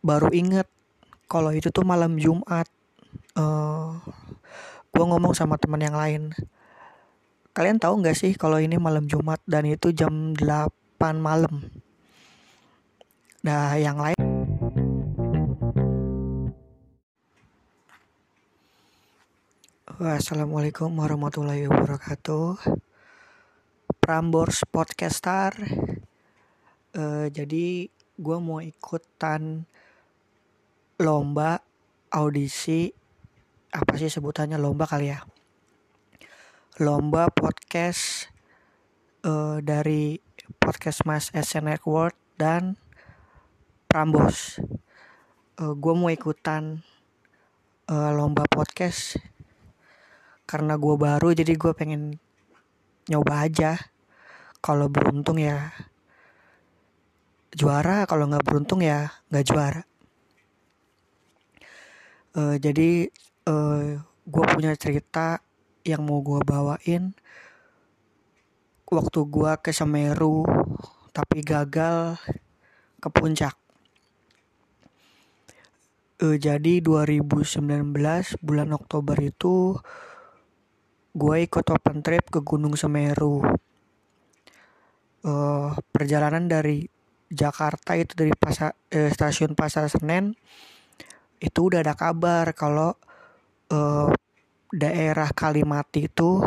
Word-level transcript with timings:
baru 0.00 0.32
inget 0.32 0.68
kalau 1.30 1.52
itu 1.52 1.68
tuh 1.70 1.84
malam 1.84 2.16
Jumat 2.16 2.66
uh, 3.36 3.96
gue 4.90 5.04
ngomong 5.04 5.36
sama 5.36 5.60
teman 5.60 5.80
yang 5.80 5.96
lain. 5.96 6.34
Kalian 7.54 7.82
tahu 7.82 8.00
nggak 8.00 8.16
sih 8.16 8.32
kalau 8.34 8.58
ini 8.58 8.78
malam 8.78 9.06
Jumat 9.06 9.42
dan 9.46 9.66
itu 9.66 9.92
jam 9.94 10.34
8 10.34 10.70
malam? 11.18 11.66
Nah 13.40 13.74
yang 13.80 13.96
lain 13.96 14.20
Wassalamualaikum 20.00 20.96
warahmatullahi 20.96 21.68
wabarakatuh. 21.68 22.56
Prambors 24.00 24.64
Podcaster. 24.64 25.52
Uh, 26.96 27.28
Jadi 27.28 27.84
gue 28.16 28.38
mau 28.40 28.64
ikutan 28.64 29.68
lomba 31.00 31.64
audisi 32.12 32.92
apa 33.72 33.96
sih 33.96 34.12
sebutannya 34.12 34.60
lomba 34.60 34.84
kali 34.84 35.08
ya? 35.08 35.24
Lomba 36.76 37.32
podcast 37.32 38.28
uh, 39.24 39.64
dari 39.64 40.20
podcast 40.60 41.08
Mas 41.08 41.32
SN 41.32 41.72
Network 41.72 42.12
dan 42.36 42.76
Prambos 43.88 44.60
uh, 45.56 45.72
gue 45.72 45.94
mau 45.96 46.12
ikutan 46.12 46.84
uh, 47.88 48.12
lomba 48.12 48.44
podcast 48.44 49.16
karena 50.44 50.76
gue 50.76 51.00
baru 51.00 51.32
jadi 51.32 51.56
gue 51.56 51.72
pengen 51.72 52.20
nyoba 53.08 53.48
aja. 53.48 53.80
Kalau 54.60 54.92
beruntung 54.92 55.40
ya 55.40 55.72
juara 57.56 58.04
kalau 58.04 58.28
nggak 58.28 58.44
beruntung 58.44 58.84
ya 58.84 59.08
nggak 59.32 59.48
juara 59.48 59.89
uh, 62.36 62.56
jadi 62.58 63.10
uh, 63.48 63.50
eh, 63.50 63.88
gue 64.26 64.44
punya 64.54 64.72
cerita 64.78 65.42
yang 65.86 66.04
mau 66.04 66.20
gue 66.20 66.40
bawain. 66.44 67.14
Waktu 68.90 69.20
gue 69.30 69.52
ke 69.62 69.70
Semeru 69.70 70.42
tapi 71.14 71.42
gagal 71.42 72.18
ke 72.98 73.08
puncak. 73.10 73.54
Uh, 76.20 76.36
jadi 76.36 76.84
2019 76.84 77.64
bulan 78.44 78.68
Oktober 78.76 79.16
itu 79.18 79.78
gue 81.10 81.36
ikut 81.42 81.66
open 81.66 82.02
trip 82.04 82.28
ke 82.30 82.42
Gunung 82.42 82.78
Semeru. 82.78 83.42
Uh, 85.20 85.76
perjalanan 85.92 86.48
dari 86.48 86.88
Jakarta 87.30 87.94
itu 87.94 88.18
dari 88.18 88.34
pasar 88.34 88.74
eh, 88.90 89.06
stasiun 89.06 89.54
Pasar 89.54 89.86
Senen 89.86 90.34
itu 91.40 91.72
udah 91.72 91.80
ada 91.80 91.96
kabar 91.96 92.52
kalau 92.52 92.92
eh, 93.72 94.12
daerah 94.70 95.32
Kalimati 95.32 96.06
itu 96.06 96.44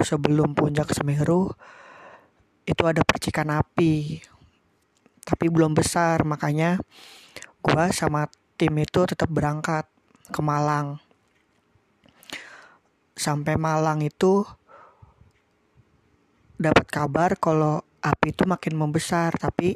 sebelum 0.00 0.54
puncak 0.54 0.94
Semeru 0.94 1.50
itu 2.64 2.82
ada 2.86 3.02
percikan 3.02 3.50
api. 3.50 4.22
Tapi 5.26 5.46
belum 5.52 5.76
besar 5.76 6.24
makanya 6.24 6.80
gua 7.60 7.92
sama 7.92 8.30
tim 8.56 8.72
itu 8.80 9.04
tetap 9.04 9.28
berangkat 9.28 9.84
ke 10.32 10.40
Malang. 10.40 11.02
Sampai 13.18 13.58
Malang 13.58 14.00
itu 14.06 14.46
dapat 16.56 16.86
kabar 16.88 17.34
kalau 17.36 17.82
api 17.98 18.30
itu 18.30 18.46
makin 18.46 18.74
membesar 18.78 19.34
tapi 19.34 19.74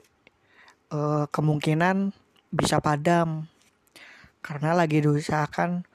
uh, 0.95 1.27
kemungkinan 1.31 2.15
bisa 2.51 2.79
padam 2.79 3.52
karena 4.43 4.75
lagi 4.75 4.99
diusahakan 4.99 5.87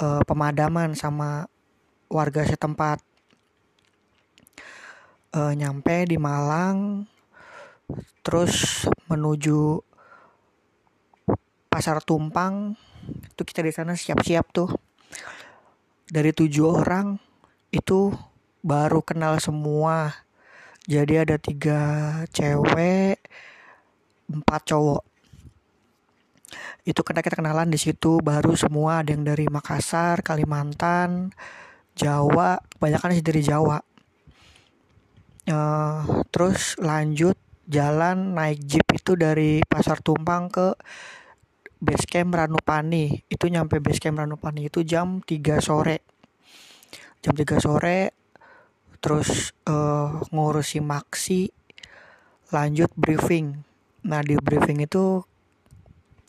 uh, 0.00 0.24
pemadaman 0.24 0.96
sama 0.96 1.44
warga 2.08 2.42
setempat. 2.48 3.04
Uh, 5.30 5.54
nyampe 5.54 6.10
di 6.10 6.18
Malang 6.18 7.06
terus 8.24 8.82
menuju 9.06 9.78
pasar 11.70 12.02
tumpang. 12.02 12.74
Itu 13.30 13.46
kita 13.46 13.62
di 13.62 13.70
sana 13.70 13.94
siap-siap 13.94 14.50
tuh. 14.50 14.72
Dari 16.10 16.34
tujuh 16.34 16.66
orang 16.66 17.14
itu 17.70 18.10
baru 18.64 19.04
kenal 19.04 19.38
semua. 19.38 20.10
Jadi 20.88 21.14
ada 21.14 21.36
tiga 21.38 21.80
cewek 22.34 23.22
empat 24.30 24.62
cowok 24.66 25.09
itu 26.82 27.00
karena 27.02 27.22
kita 27.22 27.38
kenalan 27.38 27.68
di 27.70 27.78
situ. 27.80 28.18
Baru 28.20 28.54
semua 28.54 29.02
ada 29.02 29.10
yang 29.14 29.22
dari 29.26 29.46
Makassar 29.46 30.22
Kalimantan 30.24 31.32
Jawa. 31.94 32.58
Kebanyakan 32.60 33.16
sih 33.16 33.24
dari 33.24 33.42
Jawa. 33.42 33.78
Uh, 35.50 36.22
terus 36.30 36.78
lanjut 36.78 37.34
jalan 37.70 38.34
naik 38.34 38.60
jeep 38.66 38.86
itu 38.94 39.14
dari 39.14 39.62
Pasar 39.66 40.02
Tumpang 40.02 40.50
ke 40.50 40.74
base 41.80 42.06
camp 42.06 42.36
Ranupani. 42.36 43.24
Itu 43.26 43.48
nyampe 43.48 43.78
base 43.78 43.98
camp 43.98 44.20
Ranupani 44.20 44.68
itu 44.68 44.82
jam 44.82 45.22
3 45.22 45.62
sore. 45.62 46.02
Jam 47.24 47.34
3 47.34 47.62
sore 47.62 47.98
terus 49.00 49.56
uh, 49.64 50.20
ngurusi 50.28 50.84
maksi 50.84 51.48
lanjut 52.52 52.92
briefing. 52.98 53.64
Nah 54.04 54.20
di 54.20 54.36
briefing 54.36 54.84
itu 54.84 55.24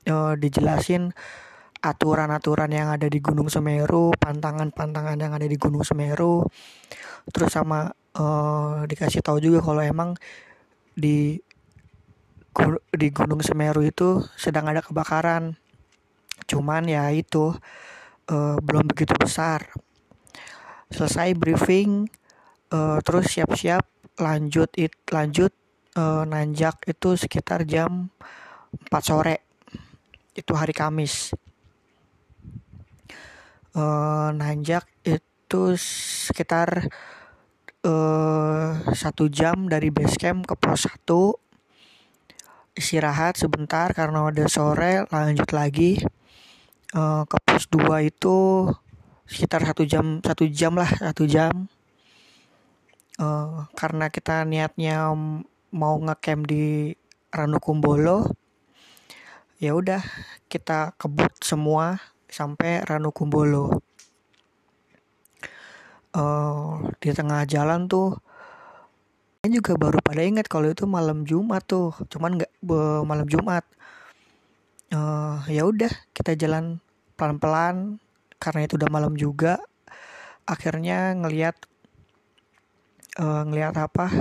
uh, 0.08 0.34
dijelasin 0.38 1.12
aturan-aturan 1.82 2.70
yang 2.70 2.94
ada 2.94 3.10
di 3.10 3.18
Gunung 3.18 3.50
Semeru, 3.50 4.14
pantangan-pantangan 4.22 5.18
yang 5.18 5.34
ada 5.34 5.50
di 5.50 5.58
Gunung 5.58 5.82
Semeru, 5.82 6.46
terus 7.34 7.50
sama 7.50 7.90
uh, 8.18 8.86
dikasih 8.86 9.26
tahu 9.26 9.42
juga 9.42 9.66
kalau 9.66 9.82
emang 9.82 10.14
di 10.94 11.42
di 12.94 13.08
Gunung 13.10 13.42
Semeru 13.42 13.82
itu 13.82 14.22
sedang 14.38 14.70
ada 14.70 14.86
kebakaran. 14.86 15.58
Cuman 16.46 16.86
ya 16.86 17.10
itu 17.10 17.56
uh, 18.30 18.58
belum 18.62 18.86
begitu 18.92 19.18
besar. 19.18 19.74
Selesai 20.92 21.34
briefing, 21.34 22.06
uh, 22.76 23.00
terus 23.02 23.32
siap-siap 23.34 23.88
lanjut 24.20 24.70
it 24.78 24.94
lanjut 25.10 25.56
uh, 25.96 26.28
nanjak 26.28 26.78
itu 26.86 27.16
sekitar 27.16 27.64
jam 27.66 28.12
4 28.92 28.92
sore 29.02 29.51
itu 30.36 30.52
hari 30.56 30.72
Kamis. 30.72 31.36
Uh, 33.72 34.36
nanjak 34.36 34.84
itu 35.08 35.62
sekitar 35.80 36.92
uh, 37.88 38.70
satu 38.92 39.32
jam 39.32 39.72
dari 39.72 39.88
base 39.88 40.20
camp 40.20 40.44
ke 40.44 40.56
pos 40.60 40.92
1 40.92 41.08
istirahat 42.76 43.40
sebentar 43.40 43.92
karena 43.96 44.28
udah 44.28 44.48
sore 44.48 45.08
lanjut 45.12 45.52
lagi 45.56 46.04
uh, 46.96 47.24
ke 47.28 47.38
pos 47.48 47.68
2 47.72 48.12
itu 48.12 48.68
sekitar 49.24 49.64
satu 49.64 49.88
jam 49.88 50.20
satu 50.20 50.44
jam 50.52 50.76
lah 50.76 50.92
satu 50.92 51.24
jam. 51.24 51.72
Uh, 53.20 53.68
karena 53.78 54.12
kita 54.12 54.44
niatnya 54.44 55.14
mau 55.72 55.96
ngecamp 56.00 56.44
di 56.48 56.92
Ranukumbolo 57.32 58.41
ya 59.62 59.78
udah 59.78 60.02
kita 60.50 60.98
kebut 60.98 61.30
semua 61.46 62.02
sampai 62.26 62.82
Ranukumbolo 62.82 63.78
uh, 66.18 66.82
di 66.98 67.10
tengah 67.14 67.46
jalan 67.46 67.86
tuh 67.86 68.18
saya 69.42 69.58
juga 69.58 69.74
baru 69.74 69.98
pada 70.06 70.22
ingat 70.22 70.46
kalau 70.46 70.70
itu 70.70 70.86
malam 70.86 71.26
Jumat 71.26 71.66
tuh. 71.66 71.90
Cuman 72.14 72.38
nggak 72.38 72.54
malam 73.02 73.26
Jumat. 73.26 73.66
Uh, 74.94 75.42
ya 75.50 75.66
udah 75.66 75.90
kita 76.14 76.38
jalan 76.38 76.78
pelan-pelan 77.18 77.98
karena 78.38 78.70
itu 78.70 78.78
udah 78.78 78.94
malam 78.94 79.18
juga. 79.18 79.58
Akhirnya 80.46 81.18
ngelihat 81.18 81.58
uh, 83.18 83.42
ngelihat 83.50 83.82
apa? 83.82 84.14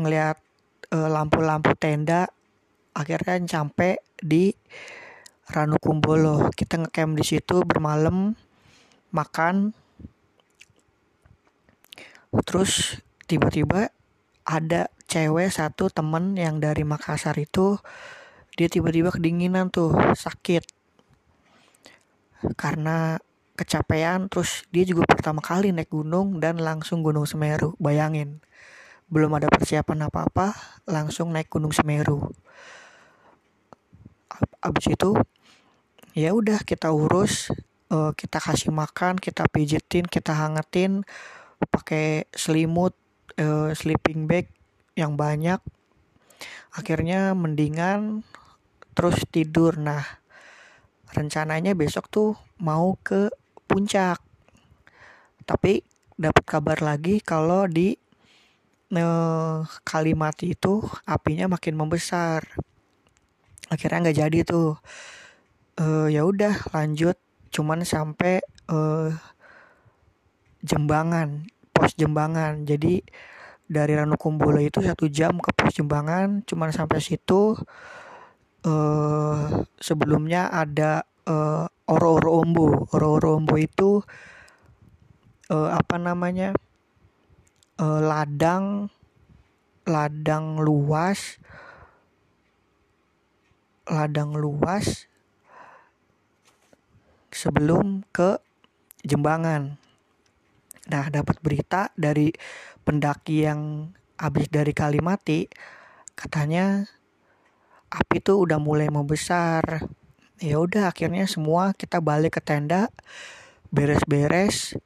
Ngelihat 0.00 0.40
eh, 0.96 1.08
lampu-lampu 1.12 1.76
tenda 1.76 2.32
akhirnya 2.92 3.40
sampai 3.48 3.98
di 4.20 4.52
Ranukumbolo. 5.52 6.48
Kita 6.54 6.80
ngecamp 6.80 7.12
di 7.18 7.24
situ 7.26 7.60
bermalam 7.66 8.32
makan. 9.12 9.76
Terus 12.48 12.96
tiba-tiba 13.28 13.92
ada 14.48 14.88
cewek 15.04 15.52
satu 15.52 15.92
temen 15.92 16.34
yang 16.40 16.56
dari 16.58 16.82
Makassar 16.88 17.36
itu 17.36 17.76
dia 18.56 18.68
tiba-tiba 18.72 19.12
kedinginan 19.12 19.68
tuh 19.68 19.92
sakit. 20.16 20.64
Karena 22.56 23.20
kecapean 23.52 24.32
terus 24.32 24.64
dia 24.72 24.82
juga 24.88 25.04
pertama 25.04 25.44
kali 25.44 25.70
naik 25.70 25.92
gunung 25.92 26.40
dan 26.40 26.56
langsung 26.56 27.04
Gunung 27.04 27.28
Semeru 27.28 27.76
bayangin. 27.76 28.40
Belum 29.12 29.28
ada 29.36 29.52
persiapan 29.52 30.08
apa-apa 30.08 30.56
langsung 30.88 31.36
naik 31.36 31.52
Gunung 31.52 31.76
Semeru 31.76 32.32
abis 34.62 34.94
itu 34.94 35.18
ya 36.14 36.32
udah 36.32 36.62
kita 36.62 36.88
urus 36.94 37.50
uh, 37.90 38.14
kita 38.14 38.38
kasih 38.38 38.70
makan 38.70 39.18
kita 39.18 39.44
pijitin 39.50 40.06
kita 40.08 40.32
hangetin 40.32 41.04
pakai 41.70 42.26
selimut 42.32 42.96
uh, 43.38 43.70
sleeping 43.74 44.26
bag 44.26 44.50
yang 44.98 45.16
banyak. 45.16 45.60
Akhirnya 46.72 47.36
mendingan 47.36 48.24
terus 48.96 49.20
tidur. 49.28 49.76
Nah 49.76 50.04
rencananya 51.12 51.76
besok 51.76 52.08
tuh 52.08 52.30
mau 52.60 52.96
ke 53.00 53.28
puncak. 53.68 54.20
Tapi 55.44 55.84
dapat 56.16 56.44
kabar 56.46 56.78
lagi 56.80 57.18
kalau 57.20 57.66
di 57.66 57.96
eh, 58.94 59.58
Kalimati 59.84 60.54
itu 60.54 60.80
apinya 61.08 61.50
makin 61.50 61.74
membesar 61.76 62.46
akhirnya 63.72 64.08
nggak 64.08 64.18
jadi 64.28 64.38
tuh. 64.44 64.76
Eh, 65.80 66.12
ya 66.12 66.28
udah 66.28 66.52
lanjut. 66.76 67.16
Cuman 67.48 67.88
sampai 67.88 68.44
eh, 68.68 69.08
Jembangan 70.62 71.48
pos 71.72 71.96
Jembangan. 71.96 72.68
Jadi 72.68 73.00
dari 73.66 73.92
Ranukumbolo 73.96 74.60
itu 74.60 74.84
satu 74.84 75.08
jam 75.08 75.40
ke 75.40 75.50
pos 75.56 75.72
Jembangan. 75.72 76.44
Cuman 76.44 76.70
sampai 76.70 77.00
situ 77.00 77.56
uh, 78.66 79.42
sebelumnya 79.78 80.50
ada 80.50 81.06
uh, 81.26 81.66
oro-oro 81.90 82.42
ombo 82.42 82.86
oro-oro 82.94 83.38
ombo 83.38 83.54
itu 83.58 84.02
uh, 85.50 85.68
apa 85.74 85.96
namanya 85.98 86.54
uh, 87.82 88.00
ladang 88.00 88.88
ladang 89.82 90.62
luas 90.62 91.42
ladang 93.92 94.32
luas 94.32 95.04
sebelum 97.28 98.08
ke 98.08 98.40
Jembangan. 99.02 99.76
Nah, 100.88 101.06
dapat 101.10 101.42
berita 101.42 101.90
dari 101.98 102.30
pendaki 102.86 103.46
yang 103.46 103.90
habis 104.14 104.46
dari 104.46 104.70
Kalimati, 104.70 105.50
katanya 106.14 106.86
api 107.90 108.22
tuh 108.22 108.46
udah 108.46 108.62
mulai 108.62 108.86
membesar. 108.88 109.90
Ya 110.38 110.58
udah 110.62 110.90
akhirnya 110.90 111.26
semua 111.26 111.74
kita 111.74 111.98
balik 111.98 112.38
ke 112.38 112.42
tenda, 112.42 112.90
beres-beres, 113.74 114.78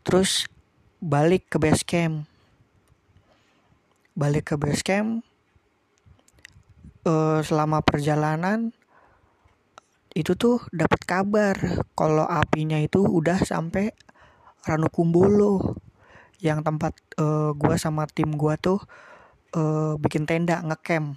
terus 0.00 0.48
balik 1.00 1.48
ke 1.52 1.60
base 1.60 1.84
camp. 1.84 2.24
Balik 4.16 4.52
ke 4.52 4.56
base 4.56 4.80
camp, 4.80 5.20
uh, 7.04 7.40
selama 7.44 7.84
perjalanan 7.84 8.72
itu 10.14 10.38
tuh 10.38 10.62
dapat 10.70 11.00
kabar 11.04 11.56
kalau 11.98 12.24
apinya 12.26 12.78
itu 12.78 13.02
udah 13.02 13.42
sampai 13.42 13.92
Ranukumbolo. 14.64 15.76
Yang 16.40 16.60
tempat 16.64 16.92
uh, 17.20 17.52
gua 17.56 17.76
sama 17.76 18.08
tim 18.08 18.32
gua 18.36 18.56
tuh 18.56 18.80
uh, 19.56 19.96
bikin 20.00 20.24
tenda 20.24 20.60
ngecamp. 20.64 21.16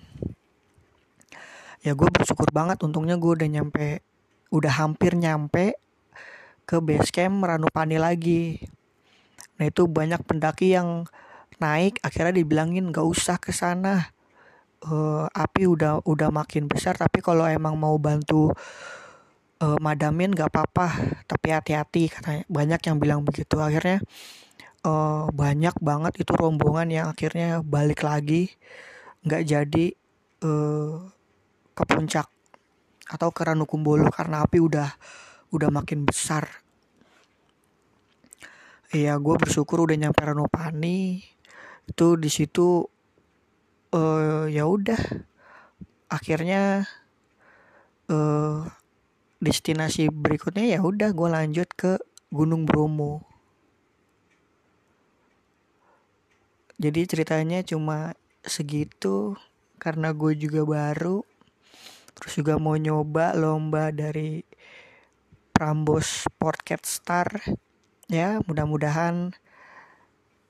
Ya 1.86 1.94
gue 1.94 2.10
bersyukur 2.10 2.50
banget 2.52 2.84
untungnya 2.84 3.16
gue 3.16 3.32
udah 3.38 3.48
nyampe 3.48 4.02
udah 4.50 4.74
hampir 4.82 5.14
nyampe 5.16 5.78
ke 6.68 6.84
base 6.84 7.14
camp 7.14 7.46
Ranupani 7.46 7.96
lagi. 8.02 8.60
Nah 9.62 9.72
itu 9.72 9.88
banyak 9.88 10.20
pendaki 10.26 10.76
yang 10.76 11.08
naik 11.64 12.02
akhirnya 12.04 12.34
dibilangin 12.36 12.92
gak 12.92 13.08
usah 13.08 13.38
ke 13.40 13.56
sana 13.56 14.17
uh, 14.86 15.26
api 15.32 15.66
udah 15.66 16.06
udah 16.06 16.30
makin 16.30 16.70
besar 16.70 16.94
tapi 16.94 17.24
kalau 17.24 17.48
emang 17.50 17.74
mau 17.80 17.98
bantu 17.98 18.54
uh, 19.64 19.78
madamin 19.82 20.36
gak 20.36 20.54
apa-apa 20.54 21.18
tapi 21.26 21.56
hati-hati 21.56 22.12
katanya 22.12 22.44
banyak 22.52 22.82
yang 22.86 22.98
bilang 23.02 23.22
begitu 23.26 23.58
akhirnya 23.58 24.04
uh, 24.86 25.32
banyak 25.34 25.74
banget 25.82 26.14
itu 26.22 26.32
rombongan 26.38 26.88
yang 26.94 27.06
akhirnya 27.10 27.66
balik 27.66 28.06
lagi 28.06 28.54
nggak 29.26 29.44
jadi 29.44 29.86
uh, 30.46 31.04
ke 31.74 31.84
puncak 31.84 32.28
atau 33.08 33.30
ke 33.32 33.42
Ranukumbolo 33.44 34.12
karena 34.12 34.44
api 34.44 34.60
udah 34.60 34.90
udah 35.52 35.70
makin 35.72 36.04
besar. 36.04 36.48
Iya, 38.92 39.20
gue 39.20 39.36
bersyukur 39.36 39.84
udah 39.84 39.96
nyampe 40.00 40.24
Ranupani. 40.24 41.24
Itu 41.88 42.16
di 42.16 42.32
situ 42.32 42.88
uh, 43.98 44.46
ya 44.46 44.70
udah 44.70 45.02
akhirnya 46.08 46.86
uh, 48.14 48.62
destinasi 49.42 50.14
berikutnya 50.14 50.78
ya 50.78 50.80
udah 50.86 51.10
gue 51.14 51.30
lanjut 51.30 51.70
ke 51.74 51.98
Gunung 52.30 52.70
Bromo. 52.70 53.26
Jadi 56.78 57.10
ceritanya 57.10 57.66
cuma 57.66 58.14
segitu 58.46 59.34
karena 59.82 60.14
gue 60.14 60.38
juga 60.38 60.62
baru 60.62 61.26
terus 62.18 62.34
juga 62.38 62.58
mau 62.58 62.74
nyoba 62.78 63.38
lomba 63.38 63.94
dari 63.94 64.42
Prambos 65.54 66.26
Sportcat 66.26 66.86
Star 66.86 67.30
ya 68.10 68.42
mudah-mudahan 68.46 69.34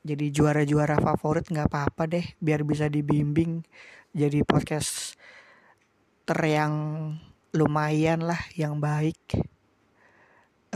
jadi 0.02 0.26
juara-juara 0.30 0.98
favorit 1.02 1.46
nggak 1.50 1.68
apa-apa 1.68 2.02
deh 2.06 2.26
biar 2.38 2.62
bisa 2.62 2.86
dibimbing 2.86 3.62
jadi 4.14 4.42
podcast 4.46 5.18
ter 6.28 6.38
yang 6.44 6.74
lumayan 7.56 8.22
lah 8.22 8.38
yang 8.54 8.78
baik 8.78 9.18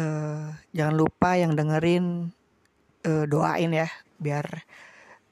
uh, 0.01 0.53
jangan 0.73 0.95
lupa 0.97 1.37
yang 1.37 1.53
dengerin 1.53 2.33
uh, 3.07 3.25
doain 3.29 3.73
ya 3.73 3.89
biar 4.23 4.65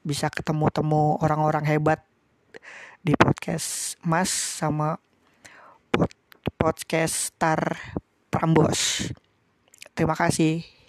bisa 0.01 0.33
ketemu-temu 0.33 1.21
orang-orang 1.21 1.65
hebat 1.65 2.01
di 3.01 3.13
podcast 3.17 3.97
Mas 4.05 4.29
sama 4.29 5.01
podcast 6.57 7.33
Star 7.33 7.77
Prambos. 8.29 9.09
Terima 9.97 10.13
kasih. 10.13 10.80